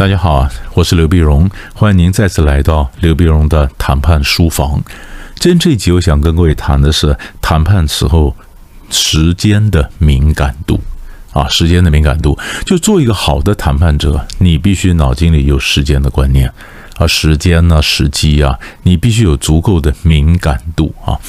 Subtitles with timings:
[0.00, 4.82] 大家好，我是刘碧荣，欢迎您再次来到刘碧荣的谈判书房。
[5.34, 8.34] 今天这一集，我想跟各位谈的是谈判时候
[8.88, 10.80] 时间的敏感度
[11.32, 12.38] 啊，时间的敏感度。
[12.64, 16.50] 就做一个好的谈判者，你必须脑筋里有时间的观念
[16.96, 21.20] 啊，时间呢，时机啊，你必须有足够的敏感度啊。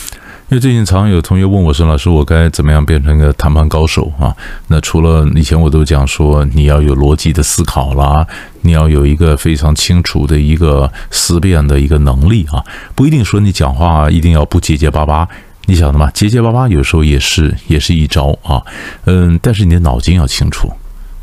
[0.51, 4.35] 因为最近常常有同学问我说：“老师，我该怎么样变成一个谈判高手啊？”
[4.67, 8.27] 那除了以前我都讲说，你要有逻辑的思考啦，
[8.59, 12.61] 你要有一个非常清楚的一个思辨的一个能力啊，
[12.93, 15.25] 不一定说你讲话一定要不结结巴巴，
[15.67, 16.11] 你晓得吗？
[16.13, 18.61] 结结巴巴有时候也是也是一招啊，
[19.05, 20.69] 嗯，但是你的脑筋要清楚，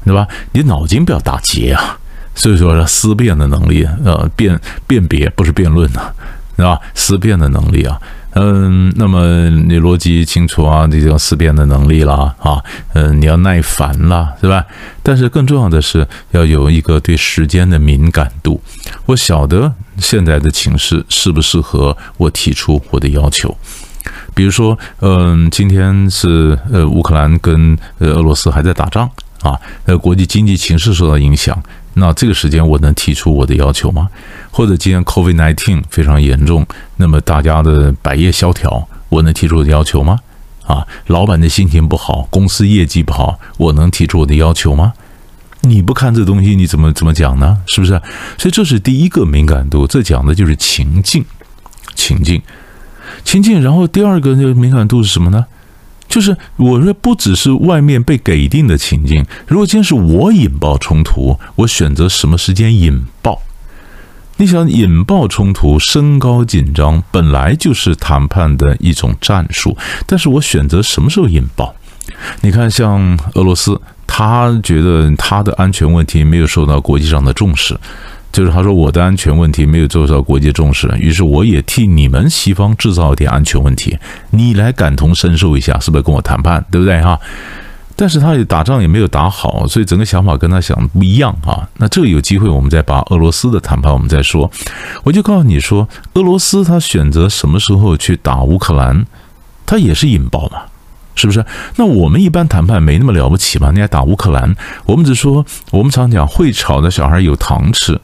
[0.07, 0.27] 对吧？
[0.53, 1.99] 你脑筋不要打结啊，
[2.35, 6.15] 所以说思辨的能力，呃，辨辨别不是辩论呐，
[6.59, 6.79] 是吧？
[6.93, 7.99] 思辨的能力啊。
[8.33, 14.65] 嗯，那么你逻辑清楚啊，这种思辨的能力啦，啊，嗯，你要耐烦啦，是吧？
[15.03, 18.61] 但是更重要的是要有一个对时间的敏感度。
[19.07, 23.57] 我晓得现在的情势适不适合我提出我的要求。
[24.35, 29.11] 比如说，嗯，今天是呃乌克兰跟呃俄罗斯还在打仗
[29.43, 31.61] 啊，呃，国际经济形势受到影响。
[31.99, 34.09] 那这个时间我能提出我的要求吗？
[34.51, 40.19] 或者今天 COVID nineteen 非常严重，那么大家的百业萧条，我能提出我的要求吗？
[40.67, 44.93] 啊，老板的心情不好，公司业绩不好，我能提出我的要求吗？
[45.63, 47.59] 你不看这东西，你怎么怎么讲呢？
[47.67, 48.01] 是不是？
[48.39, 51.25] 所以这是第一个敏感度，这讲的就是情境，
[51.95, 52.41] 情境，
[53.25, 53.61] 情境。
[53.61, 55.47] 然后第二个那个敏感度是什么呢？
[56.09, 63.41] 就是我说不只是外面被给定的情境，如果今天是我引爆冲突，我选择什么时间引爆？
[64.39, 69.77] 你想引爆冲突、升高紧张，本来就是谈判的一种战术，
[70.07, 71.75] 但是我选择什么时候引爆？
[72.41, 77.79] 你看，像俄罗斯，他觉得他的安全问题没有受到国际上的重视。
[78.31, 83.99] 就是他说我的安全问题没有受到国际重视，于是我也替你们西方制造一点安全问题，
[84.31, 87.19] 你来感同身受一下，是不是跟我谈判，对不对哈？
[87.97, 91.69] 但是他也打仗也没有打好，所以整个想法跟他想的不一样啊。
[91.79, 94.49] 那这个有机会我们再把俄罗斯的谈判我们再说。
[95.03, 99.05] 我就告诉你说，俄罗斯他选择什么时候去打乌克兰，
[99.67, 100.63] 他也是引爆嘛。
[101.19, 101.45] 是不是？
[101.77, 103.73] 那我们一般谈判没那么了不起嘛？
[103.73, 104.55] 你还打乌克兰？
[104.87, 108.01] 我们只说，我们常讲会吵的小孩有糖吃，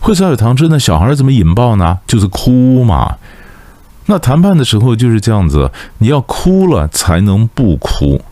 [0.00, 1.98] 会吵有糖吃，那小孩怎么引爆呢？
[2.06, 3.16] 就是哭嘛。
[4.06, 8.22] 那谈判的时候就是这样子，你要哭了才能不哭，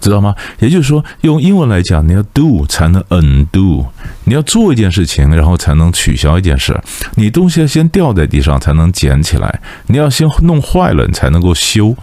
[0.00, 0.34] 知道吗？
[0.58, 3.84] 也就是说，用英文来讲，你要 do 才能 undo，
[4.24, 6.80] 你要做一件事情，然后才能取消一件事。
[7.16, 11.94] 你东西要先掉在地上才能捡起来，你要先弄坏了，你才能够修。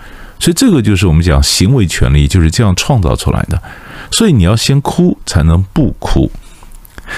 [0.44, 3.64] 所以这个就是我们讲行为权利就是这样创造出来的。
[4.12, 6.30] 所以你要先哭才能不哭，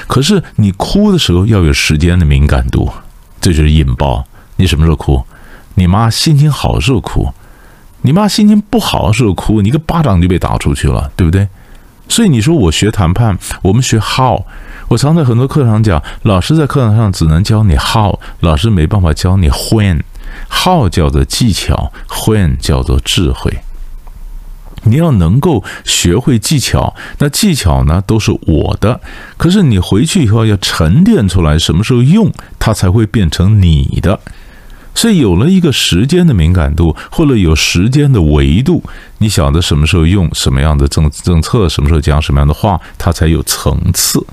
[0.05, 2.87] 可是你哭的时候要有时间的敏感度，
[3.41, 4.23] 这就是引爆。
[4.57, 5.25] 你什么时候哭？
[5.73, 7.33] 你妈心情好的时候哭，
[8.03, 11.47] 你妈心情不好的时候哭，你一个巴掌就被打出去了，对不对？
[12.07, 14.39] 所以你说我学谈判，我们学 how，
[14.87, 20.01] 我常在很多课上讲，老师在课堂上只能教你 how，老师没办法教你 when。
[20.47, 23.59] 号叫做技巧，when 叫做智慧。
[24.87, 29.01] 你要能够学会技巧，那技巧呢都是我的。
[29.35, 34.19] 可是你回去以后要沉淀出来，什么时候用它才会变成你的。
[34.93, 38.83] 所以有了一个时间的敏感度，或者有时间的维度，
[39.17, 44.25] 你晓得什么时候用什么样的政政策，什么时候讲什么样的话，它才有层次。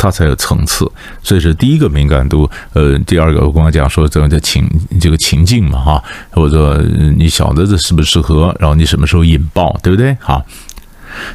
[0.00, 0.90] 它才有层次，
[1.22, 2.50] 所以是第一个敏感度。
[2.72, 4.66] 呃，第二个我刚刚讲说这个叫情
[4.98, 6.78] 这个情境嘛，哈，或者说
[7.18, 10.16] 你晓得这适不适合，然后你什么时候引爆，对不对？
[10.18, 10.42] 好，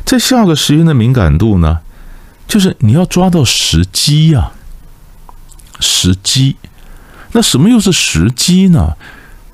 [0.04, 1.78] 在下个时间的敏感度呢，
[2.48, 4.52] 就是你要抓到时机呀，
[5.80, 6.56] 时机。
[7.34, 8.96] 那什么又是时机呢？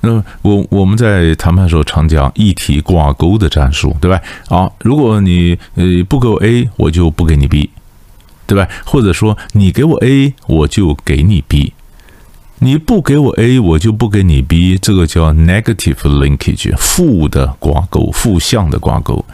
[0.00, 4.18] 那我我们在谈判时候常讲议题挂钩的战术，对吧？
[4.48, 7.68] 啊，如果你呃不给我 A，我就不给你 B。
[8.46, 8.68] 对吧？
[8.84, 11.72] 或者说，你给我 A，我就给你 B；
[12.58, 14.76] 你不给我 A，我就不给你 B。
[14.76, 19.24] 这个叫 negative linkage，负的挂钩，负向的挂钩。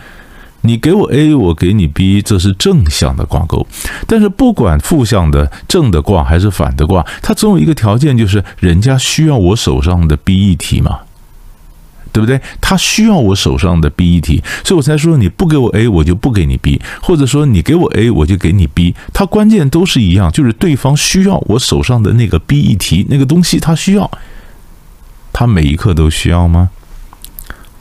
[0.63, 3.67] 你给我 A，我给你 B，这是正向的挂钩。
[4.07, 10.99] 但是不管负向的、正的挂还是反的挂，它总有一个条件，就是人家需要我手上的 B 一题嘛。
[12.19, 12.41] 对不对？
[12.61, 18.97] 他需要我手上的 B 一题，所以我才说你不给我 A，我就不给你 B，或者说你给我 A，我就给你 B。
[19.13, 24.11] 它关键都是一样，就是对方需要我手上的那个 B 一题那个东西，他需要。
[25.33, 26.71] 他每一刻都需要吗？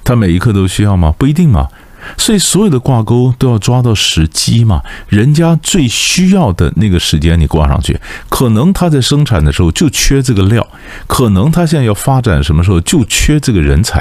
[0.03, 1.13] 他每一刻都需要吗？
[1.17, 1.67] 不一定嘛。
[2.17, 7.99] 所以所有的挂钩都要抓到时机嘛，人家最需要的那个时间你挂上去，
[8.29, 10.65] 可能他在生产的时候就缺这个料，
[11.07, 13.99] 可能他现在要发展什么时候就缺这个人才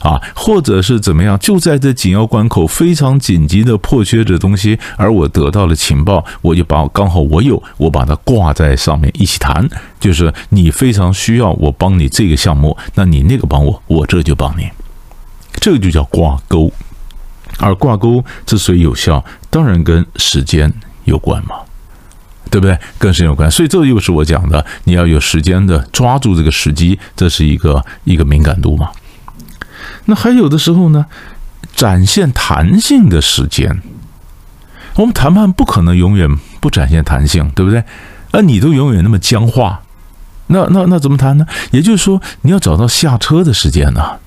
[0.00, 9.68] 啊，或者是怎么样，就在这紧要关口非常紧急的迫缺这东西，而我得到了情报，我就把刚好我有，我把它挂在上面一起谈，
[9.98, 14.68] 就是你非常需要我帮你这个项目，那你那个帮我，我这就帮你，
[15.60, 16.72] 这个就叫挂钩。
[17.58, 20.72] 而挂钩之所以有效，当然跟时间
[21.04, 21.56] 有关嘛，
[22.50, 22.78] 对不对？
[22.98, 28.90] 跟时间有关，所以这又是我讲的，你要有时间的抓住这个时机，这是一个一个敏感度嘛。
[30.06, 31.06] 那还有的时候呢，
[31.74, 33.82] 展现弹性的时间，
[34.94, 36.28] 我们谈判不可能永远
[36.60, 37.82] 不展现弹性，对不对？
[38.30, 39.80] 而你都永远那么僵化，
[40.48, 41.46] 那那那怎么谈呢？
[41.70, 44.18] 也就是说，你要找到下车的时间呢。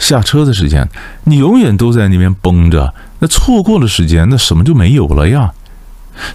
[0.00, 0.88] 下车的时间，
[1.22, 5.52] 你永远都在那边绷着，那错过了时间，那什么就没有了呀。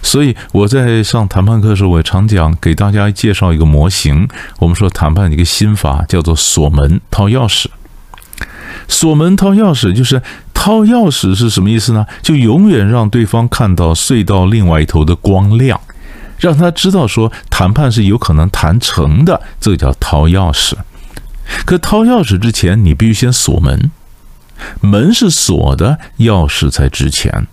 [0.02, 4.26] 所以我在上谈判课的时候，我常讲给大家介绍一个模型。
[4.58, 7.66] 我们说谈判一个心法叫做锁门掏钥匙。
[8.88, 10.22] 锁门掏钥匙就是
[10.54, 12.06] 掏钥匙是什么意思呢？
[12.22, 15.80] 就永远让对方看到隧道另外一头的光亮，
[16.38, 20.74] 让他知道说谈判是有可能谈成的，这叫掏钥匙。
[21.64, 23.90] 可掏钥匙之前，你必须先锁门，
[24.80, 27.46] 门是锁的，钥匙才值钱。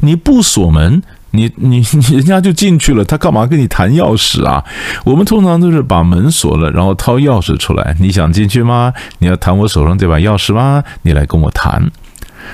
[0.00, 1.02] 你不锁门，
[1.32, 4.64] 你你人家就进去了，他干嘛跟你谈钥匙啊？
[5.04, 7.96] 我们通常都是把门锁了，然后掏钥匙出来。
[7.98, 8.92] 你想进去吗？
[9.18, 10.84] 你要谈我手上这把钥匙吗？
[11.02, 11.90] 你来跟我谈。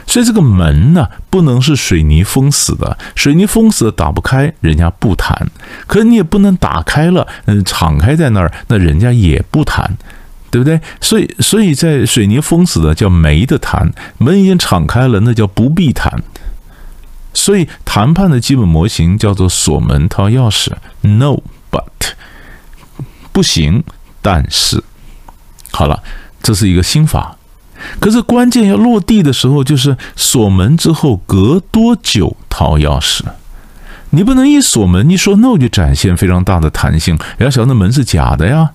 [0.06, 5.46] 所以这个门呢，不能是水泥封死的，水泥封死的打不开，人家不谈。
[5.86, 9.96] 可你也不能打开了，嗯，敞开在那儿，那人家也不谈。
[10.54, 10.80] 对不对？
[11.00, 16.22] 所以，所以在水泥封死的叫没得谈，门已经敞开了，那叫不必谈。
[17.32, 20.70] 所以谈判的基本模型叫做锁门掏钥匙
[21.00, 21.42] ，no
[21.72, 22.12] but，
[23.32, 23.82] 不行，
[24.22, 24.80] 但是，
[25.72, 26.00] 好了，
[26.40, 27.36] 这是一个心法。
[27.98, 33.22] 可是关键要落地的时候，就是锁门之后隔多久掏钥匙？
[34.10, 38.70] 你不能一锁门，你说 no 就展现非常大的弹性，人家晓得门是假的呀。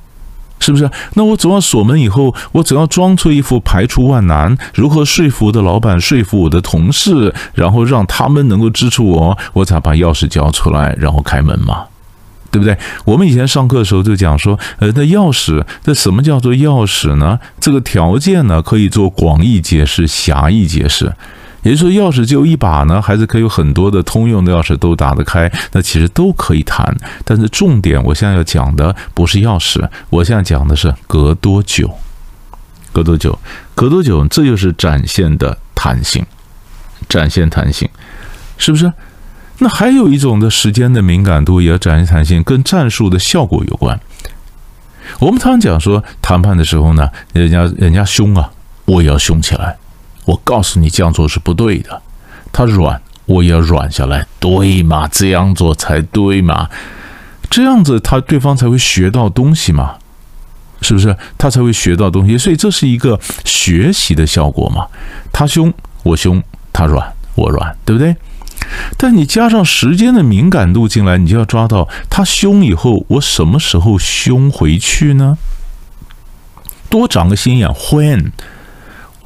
[0.59, 0.89] 是不是？
[1.13, 11.85] 那我总要锁门以后，我总要装出一副排除万难，如何说服的老板，说服我的同事，然后让他们能够支持我，我才把钥匙交出来，然后开门嘛，
[12.51, 12.77] 对不对？
[13.06, 17.39] 我们以前上课的时候就讲说，呃，那钥匙，这什么叫做钥匙呢？
[17.59, 21.13] 这个条件呢，可以做广义解释、狭义解释。
[21.63, 25.51] 也就是说，钥匙只有一把呢，还是可以有很多的通用的钥匙都打得开？
[25.71, 26.95] 那其实都可以谈。
[27.25, 31.89] 但是重点，我现在要讲的不是钥匙，我现在讲的是隔多久，
[32.94, 33.38] 隔多久，
[33.75, 36.25] 隔多久，这就是展现的弹性，
[37.09, 37.89] 展现弹性，
[38.57, 38.91] 是不是？
[39.59, 44.00] 那还有一种的时间的敏感度也要展现弹性，跟战术的效果有关。
[45.19, 48.50] 我们常讲说，谈判的时候呢，人家人家凶啊，
[48.85, 49.75] 我也要凶起来。
[50.29, 51.99] 我告诉你，这样做是不对的。
[52.51, 55.07] 他软，我也要软下来，对嘛？
[55.07, 56.69] 这样做才对嘛？
[57.50, 59.95] 这样子，他对方才会学到东西嘛？
[60.81, 61.17] 是不是？
[61.36, 62.38] 他才会学到东西。
[62.38, 64.86] 所以这是一个学习的效果嘛？
[65.33, 66.39] 他凶，我凶；
[66.71, 68.15] 他软，我软，对不对？
[68.98, 75.39] 但你加上时间的敏感度进来，你就要抓到他凶以后，我什么时候凶回去呢？
[76.88, 78.31] 多长个心眼混。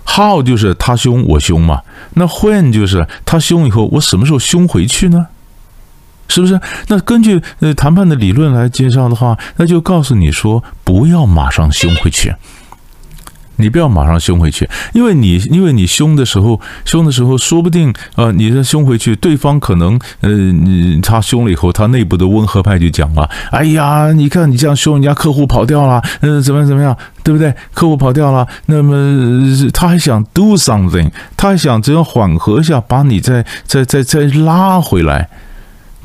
[0.05, 1.81] How 就是他凶我凶嘛，
[2.13, 5.27] 那 When 就是他凶以后我什么时候凶回去呢？
[6.27, 6.59] 是不是？
[6.87, 12.33] 那根据呃谈判的理论来介绍的话，那就告诉你说不要马上凶回去。
[13.63, 27.55] 你不要马上凶回去，因为你因为你凶的时候，凶的时候，说不定呃，你的凶回去，对方可能呃，你他凶了以后，他内部的温和派就讲了，哎呀，你看你这样凶，人家客户跑掉了，嗯，怎么样怎么样，对不对？
[27.73, 29.41] 客户跑掉了，那么
[29.71, 35.29] 他还想 do something，他还想这样缓和一下，把你再再再再拉回来，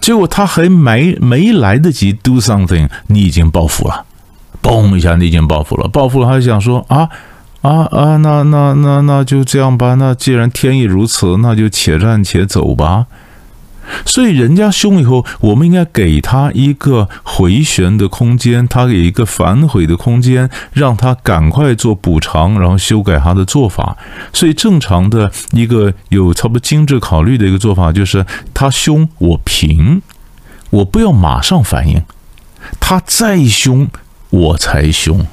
[0.01, 4.05] 结果他还没没来得及 do something，你已经报复了，
[4.63, 7.09] 嘣一下，你已经报复了，报复了，他就想说啊。
[7.63, 9.95] 啊啊，那那那那就这样吧。
[9.95, 13.07] 那既然天意如此，那就且战且走吧。
[14.05, 23.97] 所以人家凶以后，我们应该给他一个回旋的空间，他给一个反悔的空间，让他赶快做补偿，然后修改他的做法。
[24.33, 30.03] 所以正常的一个有差不多精致考虑的一个做法，就是他凶我平，
[30.69, 32.03] 我不要马上反应，
[32.79, 33.89] 他再凶
[34.29, 35.27] 我才凶。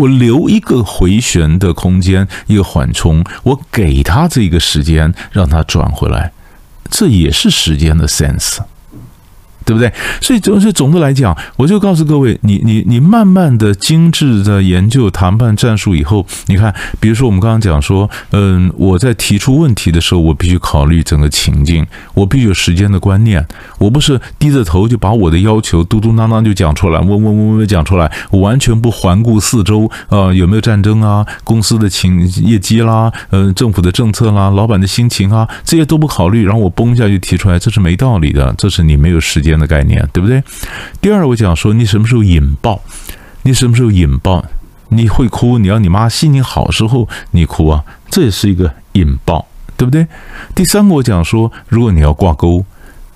[0.00, 6.32] 我留一个回旋的空间，一个缓冲，我给他这个时间，让他转回来，
[6.90, 8.60] 这也是时间的 sense。
[9.70, 9.92] 对不对？
[10.20, 23.46] 所以总是总的来讲，我就告诉各位，你你你慢慢的精致的研究谈判战术以后，你看，比如说我们刚刚讲说，嗯，我在提出问题的时候，我必须考虑整个情境，我必须有时间的观念，
[23.78, 39.59] 我不是低着头就把我的要求嘟嘟囔囔就讲出来，嗡嗡嗡嗡讲出来，我完全不环顾四周，啊，有没有战争啊，公司的情业绩啦，嗯，政府的政策啦，老板的心情啊，这些都不考虑，然后我嘣一下就提出来，这是没道理的，这是你没有时间。
[39.60, 40.42] 的概念对不对？
[41.00, 42.80] 第二，我讲说你什么时候引爆，
[43.42, 44.44] 你什么时候引爆，
[44.88, 50.06] 你会哭，你要你妈心情好时候你哭啊，这也是一个引爆，对不对？
[50.54, 52.64] 第三个，我讲说，如果你要挂钩，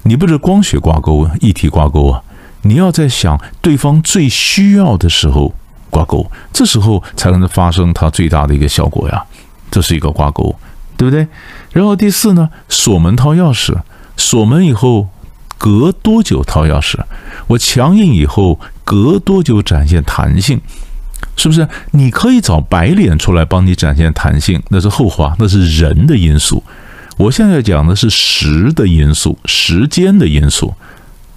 [0.03, 2.23] 你不是光学挂钩，议题挂钩啊，
[2.63, 5.53] 你要在想对方最需要的时候
[5.91, 9.25] 挂钩，这时候才能发生它最大的一个效果呀，
[9.71, 10.55] 这是一个挂钩，
[10.97, 11.27] 对不对？
[11.73, 13.77] 然后第四呢，锁门掏钥匙，
[14.17, 15.09] 锁门以后。
[15.59, 16.99] 隔多久掏钥匙？
[17.47, 20.61] 我强硬以后，隔多久展现弹性？
[21.37, 21.67] 是不是？
[21.93, 26.63] 你可以找白脸出来帮你展现弹性，那是后话，那是人的因素。
[27.17, 30.75] 我现在讲的是时的因素，时间的因素。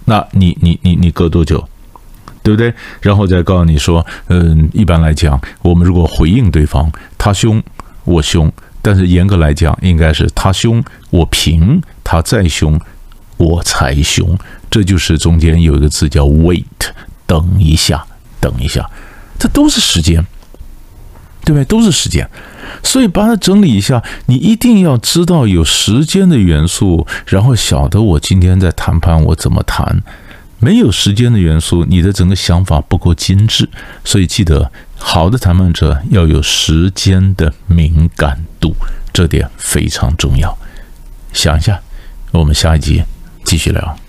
[0.04, 1.66] 那你你你你隔多久？
[2.42, 2.72] 对不对？
[3.00, 7.62] 然后再告诉你说，嗯，一般来讲，我们如果回应对方，他凶
[8.04, 12.80] 我凶，但是严格来讲，应该是他凶我平，他再凶。
[13.38, 14.38] 我才凶，
[14.70, 16.64] 这就是中间有一个字叫 “wait”，
[17.26, 18.04] 等一下，
[18.40, 18.88] 等一下，
[19.38, 20.22] 这都是时间，
[21.44, 21.64] 对不对？
[21.64, 22.28] 都是时间，
[22.82, 30.02] 所以把它整理一下，你一定要知道有时间的元素，然后晓得我今天在谈判我怎么谈。
[30.60, 33.68] 没有时间的元素，你的整个想法不够精致。
[34.04, 38.74] 所以记得，好的谈判者要有时间的敏感度，
[39.12, 40.58] 这点非常重要。
[41.32, 41.80] 想一下，
[42.32, 43.04] 我们下一集。
[43.48, 44.07] 继续聊。